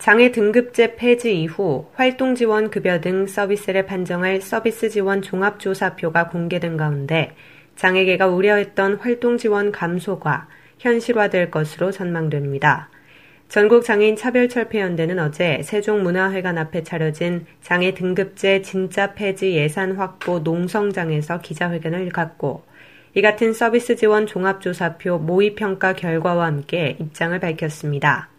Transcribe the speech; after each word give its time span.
장애 0.00 0.32
등급제 0.32 0.96
폐지 0.96 1.42
이후 1.42 1.84
활동 1.92 2.34
지원 2.34 2.70
급여 2.70 3.02
등 3.02 3.26
서비스를 3.26 3.84
판정할 3.84 4.40
서비스 4.40 4.88
지원 4.88 5.20
종합조사표가 5.20 6.30
공개된 6.30 6.78
가운데 6.78 7.34
장애계가 7.76 8.28
우려했던 8.28 8.94
활동 8.94 9.36
지원 9.36 9.70
감소가 9.70 10.48
현실화될 10.78 11.50
것으로 11.50 11.90
전망됩니다. 11.90 12.88
전국 13.50 13.84
장애인 13.84 14.16
차별철폐연대는 14.16 15.18
어제 15.18 15.60
세종문화회관 15.62 16.56
앞에 16.56 16.82
차려진 16.82 17.44
장애 17.60 17.92
등급제 17.92 18.62
진짜 18.62 19.12
폐지 19.12 19.52
예산 19.52 19.96
확보 19.96 20.38
농성장에서 20.38 21.42
기자회견을 21.42 22.08
갖고 22.08 22.62
이 23.12 23.20
같은 23.20 23.52
서비스 23.52 23.96
지원 23.96 24.26
종합조사표 24.26 25.18
모의평가 25.18 25.92
결과와 25.92 26.46
함께 26.46 26.96
입장을 26.98 27.38
밝혔습니다. 27.38 28.30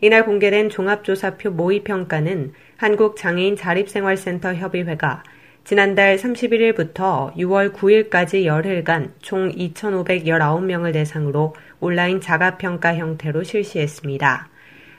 이날 0.00 0.24
공개된 0.24 0.68
종합조사표 0.68 1.52
모의평가는 1.52 2.52
한국장애인 2.76 3.56
자립생활센터 3.56 4.54
협의회가 4.54 5.22
지난달 5.64 6.16
31일부터 6.16 7.34
6월 7.34 7.72
9일까지 7.72 8.44
열흘간 8.44 9.14
총 9.20 9.50
2,519명을 9.50 10.92
대상으로 10.92 11.54
온라인 11.80 12.20
자가평가 12.20 12.94
형태로 12.94 13.42
실시했습니다. 13.42 14.48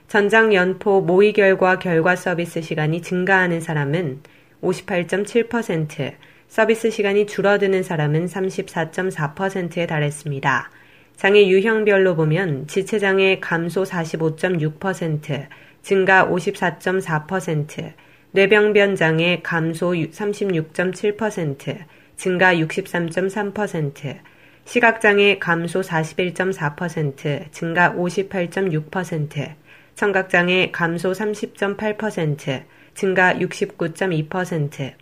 전장 0.07 0.53
연포 0.53 1.01
모의 1.01 1.33
결과 1.33 1.79
결과 1.79 2.15
서비스 2.15 2.61
시간이 2.61 3.01
증가하는 3.01 3.61
사람은 3.61 4.21
58.7%, 4.61 6.15
서비스 6.47 6.89
시간이 6.89 7.27
줄어드는 7.27 7.83
사람은 7.83 8.25
34.4%에 8.25 9.85
달했습니다. 9.85 10.71
장애 11.17 11.47
유형별로 11.47 12.15
보면 12.15 12.67
지체장애 12.67 13.39
감소 13.39 13.83
45.6%, 13.83 15.47
증가 15.81 16.27
54.4%, 16.27 17.93
뇌병변 18.33 18.95
장애 18.95 19.39
감소 19.41 19.93
36.7%, 19.93 21.79
증가 22.17 22.53
63.3%, 22.53 24.19
시각장애 24.65 25.39
감소 25.39 25.81
41.4%, 25.81 27.51
증가 27.51 27.93
58.6%, 27.93 29.55
청각장애 29.95 30.69
감소 30.71 31.13
30.8%, 31.13 32.63
증가 32.93 33.33
69.2%, 33.33 34.93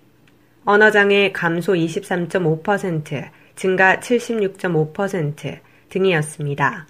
언어장애 0.63 1.33
감소 1.33 1.73
23.5%, 1.73 3.29
증가 3.57 3.99
76.5% 3.99 5.64
등이었습니다. 5.89 6.87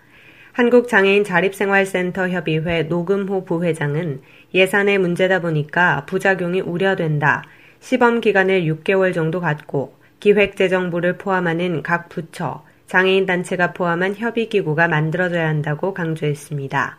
한국장애인 0.54 1.26
자립생활센터 1.26 2.30
협의회 2.30 2.84
노금호 2.84 3.44
부회장은 3.44 4.22
예산의 4.54 5.00
문제다 5.00 5.42
보니까 5.42 6.06
부작용이 6.06 6.62
우려된다. 6.62 7.44
시범 7.82 8.22
기간을 8.22 8.62
6개월 8.64 9.14
정도 9.14 9.42
갖고 9.42 9.96
기획재정부를 10.22 11.18
포함하는 11.18 11.84
각 11.84 12.08
부처, 12.10 12.64
장애인 12.88 13.26
단체가 13.26 13.74
포함한 13.74 14.16
협의기구가 14.16 14.88
만들어져야 14.88 15.48
한다고 15.48 15.94
강조했습니다. 15.94 16.98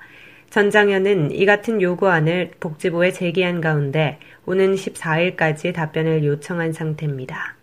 전장현은 0.50 1.32
이 1.32 1.46
같은 1.46 1.82
요구안을 1.82 2.52
복지부에 2.60 3.12
제기한 3.12 3.60
가운데 3.60 4.18
오는 4.44 4.74
14일까지 4.74 5.74
답변을 5.74 6.24
요청한 6.24 6.72
상태입니다. 6.72 7.55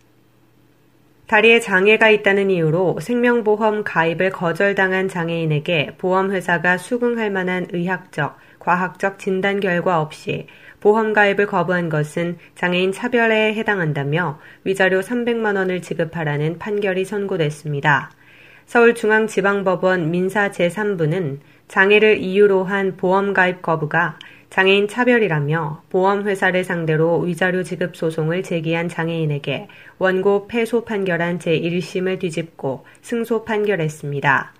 다리에 1.33 1.61
장애가 1.61 2.11
있다는 2.11 2.51
이유로 2.51 2.99
생명보험 3.01 3.83
가입을 3.83 4.29
거절당한 4.29 5.07
장애인에게 5.07 5.95
보험회사가 5.97 6.77
수긍할 6.77 7.31
만한 7.31 7.65
의학적, 7.71 8.37
과학적 8.59 9.17
진단 9.17 9.59
결과 9.59 9.99
없이 9.99 10.45
보험 10.79 11.11
가입을 11.11 11.47
거부한 11.47 11.89
것은 11.89 12.37
장애인 12.53 12.91
차별에 12.91 13.55
해당한다며 13.55 14.39
위자료 14.63 14.99
300만 14.99 15.55
원을 15.55 15.81
지급하라는 15.81 16.59
판결이 16.59 17.03
선고됐습니다. 17.03 18.11
서울중앙지방법원 18.67 20.11
민사 20.11 20.51
제3부는 20.51 21.39
장애를 21.67 22.19
이유로 22.19 22.63
한 22.63 22.95
보험 22.95 23.33
가입 23.33 23.63
거부가 23.63 24.19
장애인 24.53 24.87
차별이라며 24.87 25.81
보험회사를 25.89 26.63
상대로 26.63 27.21
위자료 27.21 27.63
지급 27.63 27.95
소송을 27.95 28.43
제기한 28.43 28.87
장애인에게 28.87 29.67
원고 29.97 30.45
패소 30.45 30.85
판결한 30.85 31.39
제1심을 31.39 32.19
뒤집고 32.19 32.85
승소 33.01 33.45
판결했습니다. 33.45 34.53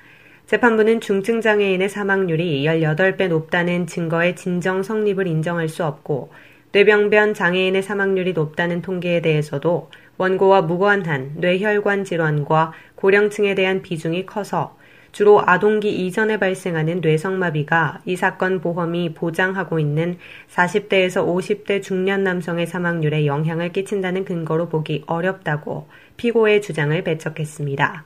재판부는 0.47 0.99
중증 0.99 1.41
장애인의 1.41 1.89
사망률이 1.89 2.65
18배 2.65 3.27
높다는 3.27 3.85
증거의 3.85 4.35
진정 4.35 4.81
성립을 4.81 5.27
인정할 5.27 5.69
수 5.69 5.85
없고 5.85 6.31
뇌병변 6.71 7.35
장애인의 7.35 7.83
사망률이 7.83 8.33
높다는 8.33 8.81
통계에 8.81 9.21
대해서도 9.21 9.91
원고와 10.17 10.63
무관한 10.63 11.33
뇌혈관 11.35 12.03
질환과 12.03 12.73
고령층에 12.95 13.53
대한 13.53 13.83
비중이 13.83 14.25
커서 14.25 14.75
주로 15.13 15.43
아동기 15.45 15.91
이전에 15.91 16.37
발생하는 16.37 17.01
뇌성마비가 17.01 18.01
이 18.03 18.15
사건 18.15 18.59
보험이 18.59 19.13
보장하고 19.13 19.77
있는 19.77 20.17
40대에서 20.51 21.23
50대 21.23 21.83
중년 21.83 22.23
남성의 22.23 22.65
사망률에 22.65 23.27
영향을 23.27 23.71
끼친다는 23.71 24.25
근거로 24.25 24.69
보기 24.69 25.03
어렵다고 25.05 25.87
피고의 26.17 26.63
주장을 26.63 26.99
배척했습니다. 27.03 28.03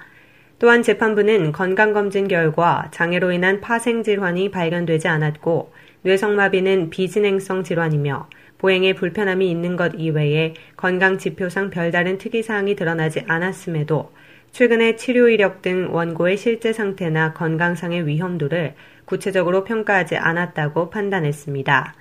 또한 0.59 0.83
재판부는 0.83 1.53
건강검진 1.53 2.27
결과 2.27 2.89
장애로 2.91 3.31
인한 3.31 3.61
파생질환이 3.61 4.51
발견되지 4.51 5.07
않았고 5.07 5.71
뇌성마비는 6.01 6.89
비진행성 6.89 7.63
질환이며 7.63 8.27
보행에 8.57 8.93
불편함이 8.93 9.49
있는 9.49 9.77
것 9.77 9.93
이외에 9.95 10.55
건강 10.75 11.17
지표상 11.17 11.69
별다른 11.69 12.17
특이사항이 12.17 12.75
드러나지 12.75 13.23
않았음에도 13.27 14.11
최근에 14.57 14.95
치료 14.95 15.29
이력 15.29 15.61
등 15.61 15.93
원고의 15.93 16.35
실제 16.35 16.73
상태나 16.73 17.31
건강상의 17.33 18.07
위험도를 18.07 18.73
구체적으로 19.05 19.63
평가하지 19.63 20.17
않았다고 20.17 20.89
판단했습니다. 20.89 21.93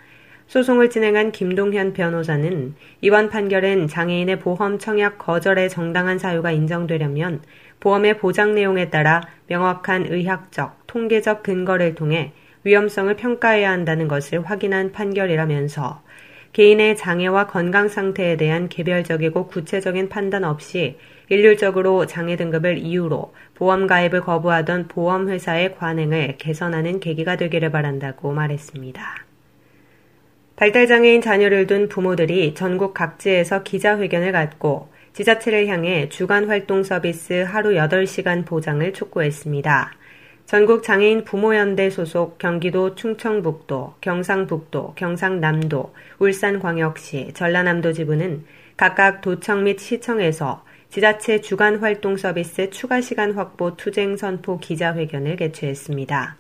소송을 0.47 0.89
진행한 0.89 1.33
김동현 1.33 1.93
변호사는 1.93 2.75
이번 3.03 3.29
판결은 3.29 3.89
장애인의 3.89 4.39
보험 4.39 4.79
청약 4.79 5.19
거절의 5.19 5.69
정당한 5.69 6.19
사유가 6.19 6.51
인정되려면 6.51 7.43
보험의 7.81 8.17
보장 8.17 8.55
내용에 8.55 8.89
따라 8.89 9.21
명확한 9.49 10.07
의학적, 10.07 10.87
통계적 10.87 11.43
근거를 11.43 11.95
통해 11.95 12.33
위험성을 12.65 13.15
평가해야 13.17 13.71
한다는 13.71 14.09
것을 14.09 14.43
확인한 14.43 14.93
판결이라면서 14.93 16.03
개인의 16.55 16.97
장애와 16.97 17.49
건강 17.49 17.89
상태에 17.89 18.39
대한 18.39 18.71
개별적이고 18.71 19.49
구체적인 19.49 20.09
판단 20.09 20.43
없이 20.43 20.97
일률적으로 21.29 22.07
장애 22.07 22.37
등급을 22.37 22.79
이유로 22.79 23.33
보험 23.55 23.87
가입을 23.87 24.21
거부하던 24.21 24.89
보험회사의 24.89 25.77
관행을 25.77 26.37
개선하는 26.39 27.01
계기가 27.01 27.37
되기를 27.37 27.71
바란다고 27.71 28.33
말했습니다. 28.33 29.27
발달장애인 30.57 31.21
자녀를 31.21 31.67
둔 31.67 31.89
부모들이 31.89 32.55
전국 32.55 32.95
각지에서 32.95 33.63
기자회견을 33.63 34.33
갖고 34.33 34.89
지자체를 35.13 35.67
향해 35.67 36.09
주간 36.09 36.49
활동 36.49 36.83
서비스 36.83 37.45
하루 37.47 37.71
8시간 37.71 38.45
보장을 38.45 38.93
촉구했습니다. 38.93 39.93
전국 40.45 40.83
장애인 40.83 41.25
부모연대 41.25 41.91
소속 41.91 42.39
경기도 42.39 42.95
충청북도, 42.95 43.95
경상북도, 44.01 44.95
경상남도, 44.95 45.93
울산광역시, 46.21 47.33
전라남도 47.35 47.93
지부는 47.93 48.45
각각 48.77 49.23
도청 49.23 49.65
및 49.65 49.81
시청에서 49.81 50.66
지자체 50.97 51.43
주간 51.43 51.77
활동 51.77 52.17
서비스 52.17 52.71
추가 52.71 53.03
시간 53.03 53.33
확보 53.33 53.77
투쟁 53.77 54.17
선포 54.17 54.57
기자회견을 54.57 55.37
개최했습니다. 55.37 56.39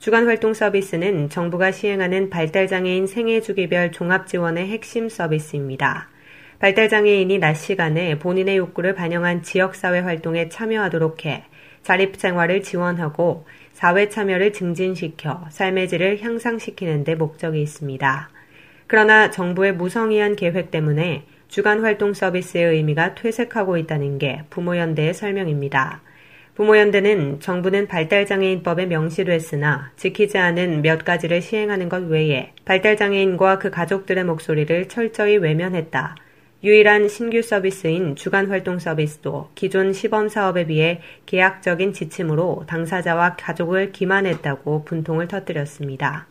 주간 0.00 0.26
활동 0.26 0.52
서비스는 0.52 1.30
정부가 1.30 1.70
시행하는 1.70 2.28
발달장애인 2.28 3.06
생애주기별 3.06 3.92
종합지원의 3.92 4.66
핵심 4.66 5.08
서비스입니다. 5.08 6.08
발달장애인이 6.58 7.38
낮 7.38 7.54
시간에 7.54 8.18
본인의 8.18 8.56
욕구를 8.56 8.96
반영한 8.96 9.44
지역사회 9.44 10.00
활동에 10.00 10.48
참여하도록 10.48 11.24
해 11.24 11.44
자립생활을 11.84 12.64
지원하고 12.64 13.46
사회 13.74 14.08
참여를 14.08 14.52
증진시켜 14.52 15.46
삶의 15.50 15.88
질을 15.88 16.20
향상시키는 16.20 17.04
데 17.04 17.14
목적이 17.14 17.62
있습니다. 17.62 18.28
그러나 18.88 19.30
정부의 19.30 19.74
무성의한 19.76 20.34
계획 20.34 20.72
때문에 20.72 21.26
주간 21.48 21.82
활동 21.82 22.14
서비스의 22.14 22.76
의미가 22.76 23.14
퇴색하고 23.14 23.76
있다는 23.78 24.18
게 24.18 24.42
부모연대의 24.50 25.14
설명입니다. 25.14 26.02
부모연대는 26.54 27.40
정부는 27.40 27.88
발달장애인법에 27.88 28.86
명시됐으나 28.86 29.90
지키지 29.96 30.38
않은 30.38 30.82
몇 30.82 31.04
가지를 31.04 31.42
시행하는 31.42 31.88
것 31.88 32.04
외에 32.04 32.52
발달장애인과 32.64 33.58
그 33.58 33.70
가족들의 33.70 34.22
목소리를 34.24 34.88
철저히 34.88 35.36
외면했다. 35.36 36.14
유일한 36.62 37.08
신규 37.08 37.42
서비스인 37.42 38.16
주간 38.16 38.46
활동 38.46 38.78
서비스도 38.78 39.50
기존 39.54 39.92
시범 39.92 40.28
사업에 40.28 40.66
비해 40.66 41.00
계약적인 41.26 41.92
지침으로 41.92 42.64
당사자와 42.66 43.36
가족을 43.36 43.92
기만했다고 43.92 44.84
분통을 44.84 45.28
터뜨렸습니다. 45.28 46.26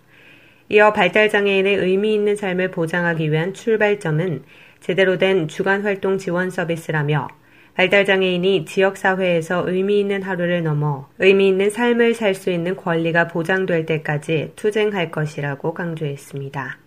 이어 0.70 0.94
발달장애인의 0.94 1.76
의미 1.76 2.16
있는 2.16 2.36
삶을 2.36 2.72
보장하기 2.72 3.32
위한 3.32 3.54
출발점은 3.54 4.44
제대로 4.84 5.18
된 5.18 5.48
주간 5.48 5.82
활동 5.82 6.18
지원 6.18 6.50
서비스라며 6.50 7.30
발달장애인이 7.76 8.66
지역사회에서 8.66 9.64
의미 9.66 10.02
있는 10.02 10.22
하루를 10.22 10.62
넘어 10.62 11.08
의미 11.20 11.48
있는 11.48 11.70
삶을 11.70 12.14
살 12.16 12.36
수 12.36 12.52
있는 12.52 12.76
권리가 12.76 13.30
보장될 13.30 13.86
때까지 13.86 14.52
투쟁할 14.58 15.10
것이라고 15.10 15.74
강조했습니다. 15.74 16.78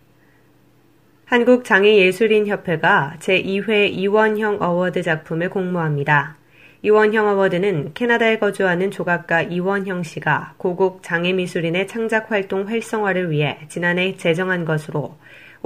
한국장애예술인협회가 1.25 3.16
제2회 3.19 3.90
이원형 3.90 4.58
award 4.61 5.02
작품을 5.02 5.49
공모합니다. 5.49 6.37
이원형 6.82 7.26
award는 7.26 7.94
캐나다에 7.94 8.38
거주하는 8.38 8.90
조각가 8.90 9.42
이원형 9.42 10.02
씨가 10.02 10.54
고국 10.58 11.02
장애미술인의 11.02 11.88
창작 11.88 12.31
활동 12.31 12.69
활성화를 12.69 13.31
위해 13.31 13.58
지난해 13.69 14.16
제정한 14.16 14.66
것으로 14.66 15.16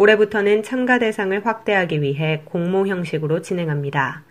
올해부터는 0.00 0.62
참가 0.62 0.99
대상을 0.99 1.44
확대하기 1.44 2.00
위해 2.00 2.41
공모 2.47 2.87
형식으로 2.87 3.43
진행합니다. 3.43 4.25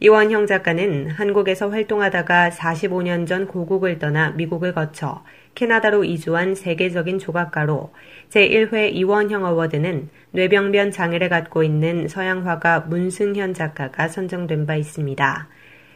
이원형 0.00 0.46
작가는 0.46 1.10
한국에서 1.10 1.68
활동하다가 1.68 2.48
45년 2.48 3.26
전 3.26 3.46
고국을 3.46 3.98
떠나 3.98 4.30
미국을 4.30 4.72
거쳐 4.72 5.22
캐나다로 5.54 6.04
이주한 6.04 6.54
세계적인 6.54 7.18
조각가로 7.18 7.92
제1회 8.30 8.94
이원형 8.94 9.44
어워드는 9.44 10.08
뇌병변 10.30 10.90
장애를 10.90 11.28
갖고 11.28 11.62
있는 11.62 12.08
서양 12.08 12.46
화가 12.46 12.86
문승현 12.88 13.52
작가가 13.52 14.08
선정된 14.08 14.64
바 14.64 14.76
있습니다. 14.76 15.48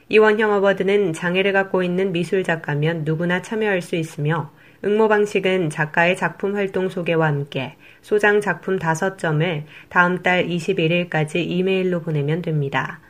이원형 0.08 0.52
어워드는 0.52 1.14
장애를 1.14 1.52
갖고 1.52 1.82
있는 1.82 2.12
미술 2.12 2.44
작가면 2.44 3.04
누구나 3.04 3.40
참여할 3.40 3.80
수 3.80 3.96
있으며 3.96 4.52
응모 4.84 5.08
방식은 5.08 5.70
작가의 5.70 6.14
작품 6.16 6.56
활동 6.56 6.90
소개와 6.90 7.26
함께 7.26 7.76
소장 8.02 8.42
작품 8.42 8.78
5점을 8.78 9.62
다음 9.88 10.22
달 10.22 10.46
21일까지 10.46 11.36
이메일로 11.36 12.02
보내면 12.02 12.42
됩니다. 12.42 13.00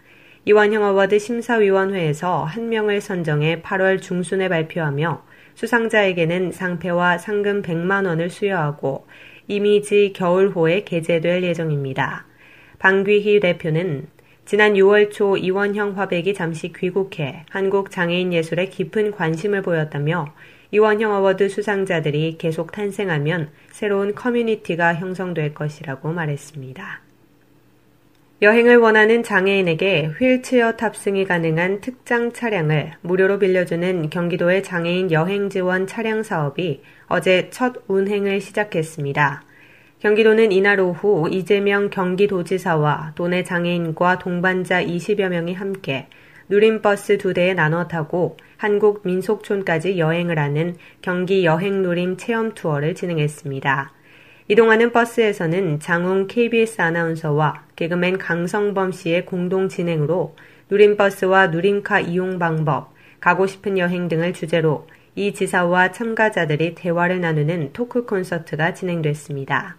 이원형 0.44 0.84
award 0.84 1.18
심사위원회에서 1.18 2.44
한 2.44 2.68
명을 2.68 3.00
선정해 3.00 3.60
8월 3.62 4.00
중순에 4.00 4.48
발표하며 4.48 5.24
수상자에게는 5.54 6.52
상패와 6.52 7.18
상금 7.18 7.62
100만 7.62 8.06
원을 8.06 8.30
수여하고 8.30 9.06
이미지 9.48 10.12
겨울호에 10.14 10.84
게재될 10.84 11.42
예정입니다. 11.42 12.26
방귀희 12.78 13.40
대표는 13.40 14.06
지난 14.46 14.74
6월 14.74 15.10
초 15.10 15.38
이원형 15.38 15.96
화백이 15.96 16.34
잠시 16.34 16.70
귀국해 16.70 17.46
한국 17.48 17.90
장애인 17.90 18.34
예술에 18.34 18.66
깊은 18.66 19.12
관심을 19.12 19.62
보였다며 19.62 20.34
이원형 20.70 21.12
award 21.14 21.48
수상자들이 21.48 22.36
계속 22.36 22.70
탄생하면 22.70 23.48
새로운 23.70 24.14
커뮤니티가 24.14 24.96
형성될 24.96 25.54
것이라고 25.54 26.12
말했습니다. 26.12 27.00
여행을 28.42 28.76
원하는 28.76 29.22
장애인에게 29.22 30.10
휠체어 30.18 30.72
탑승이 30.72 31.24
가능한 31.24 31.80
특장 31.80 32.32
차량을 32.32 32.92
무료로 33.00 33.38
빌려주는 33.38 34.10
경기도의 34.10 34.62
장애인 34.62 35.10
여행 35.10 35.48
지원 35.48 35.86
차량 35.86 36.22
사업이 36.22 36.82
어제 37.06 37.48
첫 37.50 37.76
운행을 37.86 38.42
시작했습니다. 38.42 39.42
경기도는 40.04 40.52
이날 40.52 40.80
오후 40.80 41.30
이재명 41.30 41.88
경기도지사와 41.88 43.12
도내 43.14 43.42
장애인과 43.42 44.18
동반자 44.18 44.84
20여 44.84 45.30
명이 45.30 45.54
함께 45.54 46.08
누림버스 46.50 47.16
두 47.16 47.32
대에 47.32 47.54
나눠 47.54 47.88
타고 47.88 48.36
한국 48.58 49.00
민속촌까지 49.04 49.98
여행을 49.98 50.38
하는 50.38 50.76
경기 51.00 51.46
여행 51.46 51.80
누림 51.80 52.18
체험 52.18 52.52
투어를 52.52 52.94
진행했습니다. 52.94 53.92
이동하는 54.48 54.92
버스에서는 54.92 55.80
장웅 55.80 56.26
KBS 56.26 56.82
아나운서와 56.82 57.64
개그맨 57.74 58.18
강성범 58.18 58.92
씨의 58.92 59.24
공동 59.24 59.70
진행으로 59.70 60.36
누림버스와 60.68 61.46
누림카 61.46 62.00
이용 62.00 62.38
방법, 62.38 62.92
가고 63.20 63.46
싶은 63.46 63.78
여행 63.78 64.08
등을 64.08 64.34
주제로 64.34 64.86
이 65.14 65.32
지사와 65.32 65.92
참가자들이 65.92 66.74
대화를 66.74 67.22
나누는 67.22 67.70
토크 67.72 68.04
콘서트가 68.04 68.74
진행됐습니다. 68.74 69.78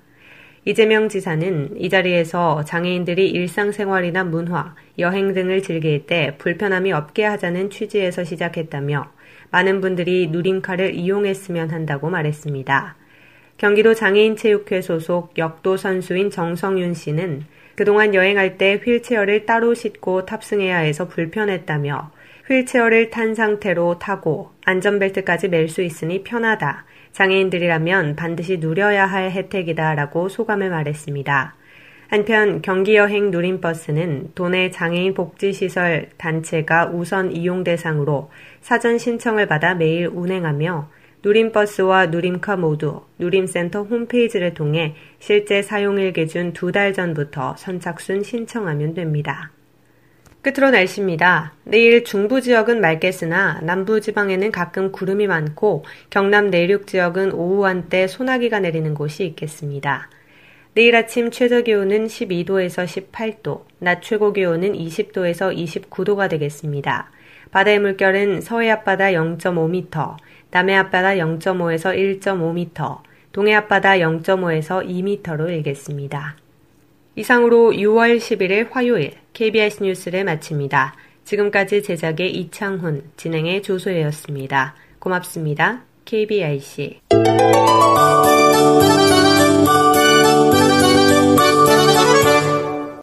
이재명 0.68 1.10
지사는 1.10 1.76
이 1.78 1.90
자리에서 1.90 2.66
장애인들이 2.66 3.30
일상생활이나 3.30 4.24
문화, 4.24 4.74
여행 4.98 5.32
등을 5.32 5.62
즐길 5.62 6.08
때 6.08 6.34
불편함이 6.40 6.92
없게 6.92 7.24
하자는 7.24 7.70
취지에서 7.70 8.24
시작했다며 8.24 9.12
많은 9.52 9.80
분들이 9.80 10.28
누림카를 10.32 10.96
이용했으면 10.96 11.70
한다고 11.70 12.10
말했습니다. 12.10 12.96
경기도 13.60 13.94
장애인체육회 13.94 14.82
소속 14.82 15.38
역도 15.38 15.78
선수인 15.78 16.32
정성윤 16.32 16.96
씨는 16.96 17.44
그동안 17.76 18.16
여행할 18.16 18.58
때 18.58 18.82
휠체어를 18.84 19.46
따로 19.46 19.76
싣고 19.76 20.26
탑승해야 20.26 20.80
해서 20.80 21.08
불편했다며 21.08 22.10
휠체어를 22.48 23.10
탄 23.10 23.34
상태로 23.34 23.98
타고 24.00 24.52
안전벨트까지 24.66 25.48
멜 25.50 25.68
수 25.68 25.82
있으니 25.82 26.24
편하다. 26.24 26.86
장애인들이라면 27.12 28.16
반드시 28.16 28.58
누려야 28.58 29.06
할 29.08 29.32
혜택이다 29.32 29.96
라고 29.96 30.30
소감을 30.30 30.70
말했습니다. 30.70 31.56
한편 32.08 32.62
경기여행 32.62 33.32
누림버스는 33.32 34.34
도내 34.36 34.70
장애인 34.70 35.16
복지시설 35.16 36.10
단체가 36.18 36.92
우선 36.94 37.32
이용 37.32 37.64
대상으로 37.64 38.30
사전 38.62 39.00
신청을 39.00 39.48
받아 39.48 39.74
매일 39.74 40.08
운행하며 40.08 40.90
누림버스와 41.24 42.08
누림카 42.08 42.58
모두 42.58 43.02
누림센터 43.18 43.84
홈페이지를 43.84 44.54
통해 44.54 44.94
실제 45.18 45.64
사용일 45.64 46.14
기준 46.14 46.54
두 46.54 46.72
달 46.72 46.94
전부터 46.94 47.56
선착순 47.58 48.22
신청하면 48.22 48.94
됩니다. 48.94 49.55
끝으로 50.46 50.70
날씨입니다. 50.70 51.54
내일 51.64 52.04
중부 52.04 52.40
지역은 52.40 52.80
맑겠으나 52.80 53.62
남부 53.64 54.00
지방에는 54.00 54.52
가끔 54.52 54.92
구름이 54.92 55.26
많고 55.26 55.86
경남 56.12 56.52
내륙 56.52 56.86
지역은 56.86 57.32
오후 57.32 57.66
한때 57.66 58.06
소나기가 58.06 58.60
내리는 58.60 58.94
곳이 58.94 59.26
있겠습니다. 59.26 60.08
내일 60.76 60.96
아침 60.96 61.32
최저 61.32 61.62
기온은 61.62 62.06
12도에서 62.06 62.86
18도, 62.86 63.64
낮 63.80 64.04
최고 64.04 64.34
기온은 64.34 64.74
20도에서 64.74 65.58
29도가 65.58 66.30
되겠습니다. 66.30 67.10
바다의 67.50 67.80
물결은 67.80 68.42
서해 68.42 68.70
앞바다 68.70 69.14
0.5m, 69.14 70.18
남해 70.52 70.76
앞바다 70.76 71.16
0.5에서 71.16 72.22
1.5m, 72.22 73.00
동해 73.32 73.56
앞바다 73.56 73.94
0.5에서 73.94 74.88
2m로 74.88 75.50
일겠습니다. 75.50 76.36
이상으로 77.16 77.72
6월 77.72 78.18
11일 78.18 78.72
화요일 78.72 79.14
KBS 79.34 79.84
뉴스를 79.84 80.24
마칩니다. 80.24 80.96
지금까지 81.24 81.82
제작의 81.84 82.32
이창훈, 82.36 83.04
진행의 83.18 83.64
조소혜였습니다. 83.64 84.76
고맙습니다. 85.00 85.84
KBIC 86.06 87.02